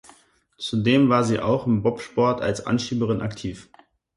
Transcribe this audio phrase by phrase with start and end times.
[0.57, 3.69] Zudem war sie auch im Bobsport als Anschieberin aktiv.